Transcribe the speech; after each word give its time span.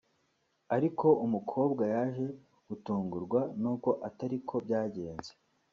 ariko 0.75 1.07
umukobwa 1.25 1.83
yaje 1.93 2.25
gutungurwa 2.67 3.39
nuko 3.61 3.89
atariko 4.07 4.53
byagenze 4.65 5.31